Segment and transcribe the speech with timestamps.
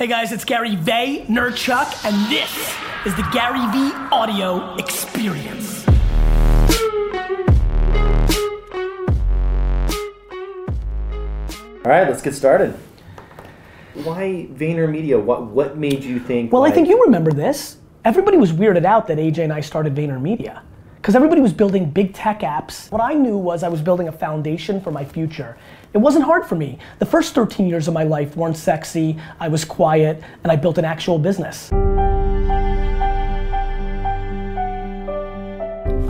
[0.00, 5.86] Hey guys, it's Gary Vaynerchuk, and this is the Gary V Audio Experience.
[11.84, 12.74] All right, let's get started.
[13.92, 15.22] Why VaynerMedia?
[15.22, 16.50] What what made you think?
[16.50, 17.76] Well, I think you remember this.
[18.02, 20.62] Everybody was weirded out that AJ and I started VaynerMedia.
[21.00, 22.90] Because everybody was building big tech apps.
[22.92, 25.56] What I knew was I was building a foundation for my future.
[25.94, 26.78] It wasn't hard for me.
[26.98, 30.76] The first 13 years of my life weren't sexy, I was quiet, and I built
[30.76, 31.72] an actual business.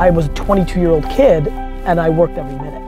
[0.00, 2.82] I was a 22 year old kid, and I worked every minute.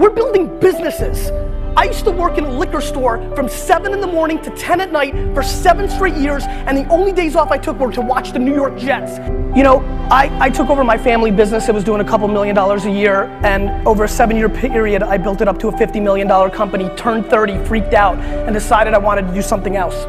[0.00, 1.30] We're building businesses.
[1.76, 4.80] I used to work in a liquor store from 7 in the morning to 10
[4.80, 8.00] at night for seven straight years, and the only days off I took were to
[8.00, 9.18] watch the New York Jets.
[9.54, 9.80] You know,
[10.10, 11.68] I, I took over my family business.
[11.68, 15.02] It was doing a couple million dollars a year, and over a seven year period,
[15.02, 18.94] I built it up to a $50 million company, turned 30, freaked out, and decided
[18.94, 20.04] I wanted to do something else.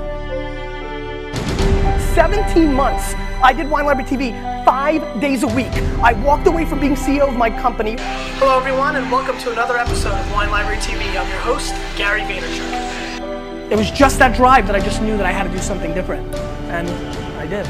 [2.16, 3.14] 17 months.
[3.44, 5.72] I did Wine Library TV five days a week.
[6.04, 7.96] I walked away from being CEO of my company.
[8.36, 11.08] Hello, everyone, and welcome to another episode of Wine Library TV.
[11.18, 13.72] I'm your host, Gary Vaynerchuk.
[13.72, 15.94] It was just that drive that I just knew that I had to do something
[15.94, 16.36] different,
[16.70, 16.90] and
[17.38, 17.66] I did.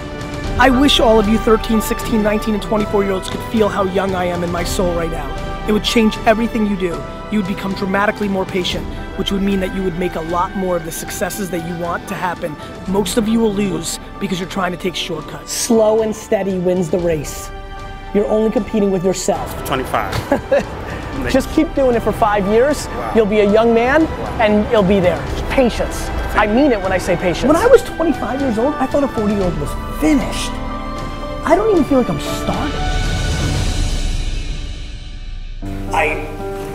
[0.59, 3.83] I wish all of you 13, 16, 19, and 24 year olds could feel how
[3.83, 5.46] young I am in my soul right now.
[5.67, 7.03] It would change everything you do.
[7.29, 8.85] You would become dramatically more patient,
[9.19, 11.75] which would mean that you would make a lot more of the successes that you
[11.83, 12.55] want to happen.
[12.87, 15.51] Most of you will lose because you're trying to take shortcuts.
[15.51, 17.49] Slow and steady wins the race.
[18.13, 19.65] You're only competing with yourself.
[19.67, 21.31] 25.
[21.33, 22.87] Just keep doing it for five years.
[23.13, 24.05] You'll be a young man
[24.39, 25.21] and you'll be there.
[25.49, 26.07] Patience.
[26.37, 27.45] I mean it when I say patience.
[27.45, 30.51] When I was 25 years old, I thought a 40 year old was finished.
[31.43, 32.86] I don't even feel like I'm starting.
[35.97, 36.13] I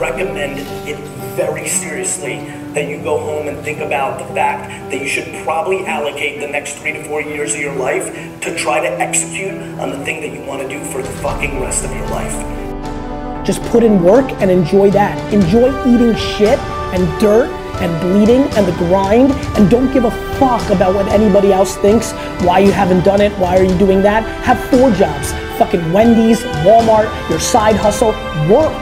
[0.00, 0.98] recommend it
[1.36, 5.86] very seriously that you go home and think about the fact that you should probably
[5.86, 9.90] allocate the next three to four years of your life to try to execute on
[9.90, 13.46] the thing that you want to do for the fucking rest of your life.
[13.46, 15.16] Just put in work and enjoy that.
[15.32, 16.58] Enjoy eating shit
[16.92, 17.48] and dirt
[17.80, 22.10] and bleeding and the grind and don't give a fuck about what anybody else thinks,
[22.42, 24.24] why you haven't done it, why are you doing that.
[24.42, 25.30] Have four jobs.
[25.58, 28.10] Fucking Wendy's, Walmart, your side hustle.
[28.50, 28.74] Work,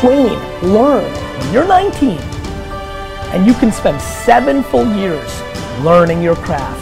[0.00, 1.04] train, learn.
[1.12, 2.18] When you're 19
[3.32, 5.30] and you can spend seven full years
[5.82, 6.80] learning your craft,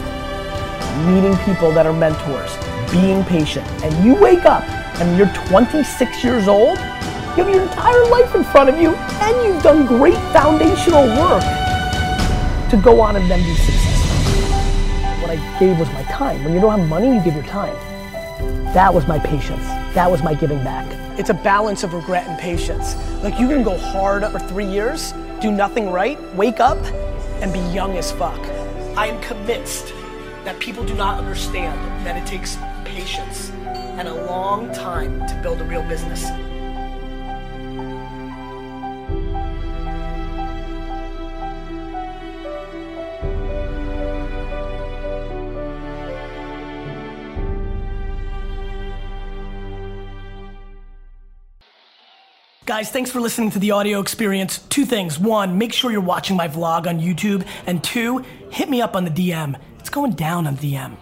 [1.05, 2.55] meeting people that are mentors,
[2.89, 4.63] being patient, and you wake up
[5.01, 9.45] and you're 26 years old, you have your entire life in front of you, and
[9.45, 11.43] you've done great foundational work
[12.69, 14.15] to go on and then be successful.
[15.21, 16.41] What I gave was my time.
[16.45, 17.75] When you don't have money, you give your time.
[18.73, 19.65] That was my patience.
[19.95, 20.85] That was my giving back.
[21.17, 22.95] It's a balance of regret and patience.
[23.23, 26.77] Like you can go hard for three years, do nothing right, wake up,
[27.41, 28.39] and be young as fuck.
[28.95, 29.91] I am convinced
[30.45, 35.61] that people do not understand that it takes patience and a long time to build
[35.61, 36.25] a real business.
[52.69, 54.59] Guys, thanks for listening to the audio experience.
[54.69, 55.17] Two things.
[55.17, 57.43] One, make sure you're watching my vlog on YouTube.
[57.65, 58.19] And two,
[58.51, 59.59] hit me up on the DM.
[59.79, 60.95] It's going down on the DM.